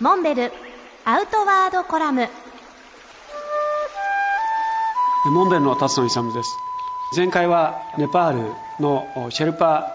[0.00, 0.52] モンベル
[1.04, 2.28] アウトワードコラム。
[5.32, 6.56] モンベルの辰野勇です。
[7.16, 9.92] 前回はネパールのシェルパ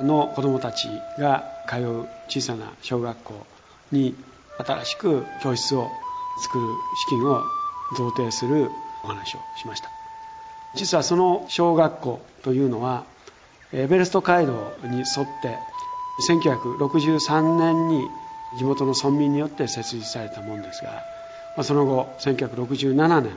[0.00, 0.88] の子どもたち
[1.18, 3.46] が通う小さな小学校
[3.92, 4.14] に
[4.56, 5.90] 新しく教室を
[6.40, 6.64] 作る
[7.02, 7.42] 資金を
[7.98, 8.70] 贈呈する
[9.02, 9.90] お話をしました。
[10.74, 13.04] 実はその小学校というのは
[13.74, 15.58] エベレスト街道に沿って
[16.30, 18.08] 1963年に
[18.58, 20.90] 地元の村民によって設立されたものですが、
[21.56, 23.32] まあ、その後1967年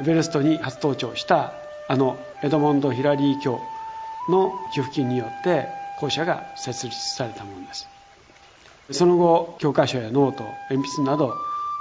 [0.00, 1.52] エベレストに初登頂した
[1.88, 3.60] あのエドモンド・ヒラリー卿
[4.28, 7.88] の寄付金によって校舎が設立されたものです。
[8.92, 11.34] その後教科書やノート鉛筆など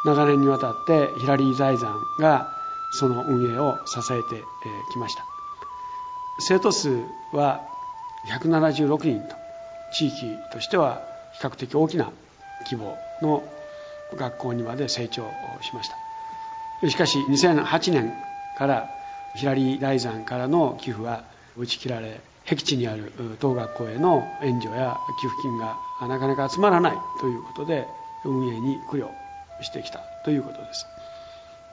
[0.06, 2.50] 長年にわたってヒラリー財団が
[2.92, 4.44] その運営を支えて
[4.92, 5.24] きました。
[6.40, 6.90] 生徒数
[7.34, 7.62] は
[8.28, 9.36] 176人と
[9.94, 11.02] 地域としては
[11.34, 12.12] 比較的大きな
[12.66, 13.44] 規模の
[14.16, 15.24] 学校にまで成長
[15.62, 15.90] しまし
[16.82, 16.90] た。
[16.90, 18.14] しかし2008年
[18.58, 18.90] から
[19.36, 21.24] ヒラリー大山からの寄付は
[21.58, 27.86] 打ち切られ僻地にある当学校への援助や寄付金がなかなか集まらないということで
[28.26, 29.10] 運営に苦慮
[29.62, 30.86] してきたということです。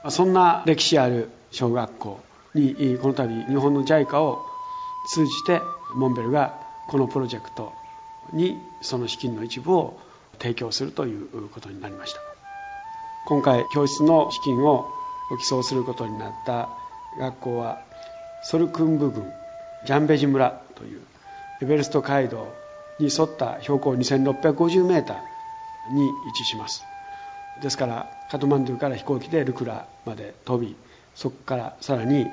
[0.09, 2.19] そんな歴史ある小学校
[2.53, 4.45] にこの度日本の JICA を
[5.09, 5.61] 通じて
[5.95, 6.53] モンベルが
[6.87, 7.73] このプロジェクト
[8.33, 9.99] にその資金の一部を
[10.39, 12.19] 提供するということになりました。
[13.27, 14.89] 今回教室の資金を
[15.39, 16.69] 寄贈することになった
[17.19, 17.81] 学校は
[18.43, 19.25] ソルクンブ郡
[19.85, 21.01] ジャンベジ村という
[21.61, 22.47] エベレスト街道
[22.99, 26.83] に沿った標高2650メーターに位置します。
[27.61, 30.75] ですからカトマンドゥから飛行機でルクラまで飛び
[31.15, 32.25] そこからさらに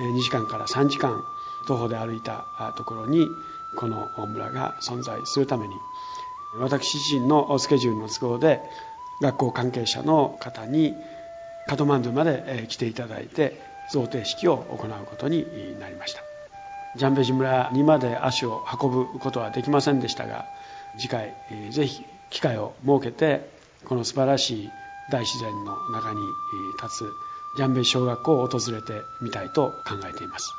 [0.00, 1.22] 2時間から3時間
[1.68, 3.26] 徒歩で歩いたところに
[3.76, 5.74] この村が存在するために
[6.58, 8.62] 私自身のスケジュールの都合で
[9.20, 10.96] 学校関係者の方に
[11.66, 13.60] カトマンドゥまで来ていただいて
[13.92, 16.22] 贈呈式を行うことになりました。
[16.96, 20.44] ジャンベジ村にまで足を運ぶことはできませんでしたが
[20.96, 21.34] 次回
[21.70, 23.48] ぜひ機会を設けて
[23.84, 24.70] この素晴らしい
[25.10, 26.20] 大自然の中に
[26.82, 27.12] 立つ
[27.56, 30.52] ジャンベ小学校を訪れてみたいと考えています。